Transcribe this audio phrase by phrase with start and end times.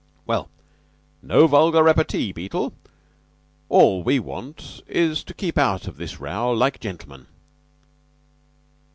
[0.25, 0.49] "Well,
[1.21, 2.73] no vulgar repartee, Beetle.
[3.69, 7.27] All we want is to keep out of this row like gentlemen."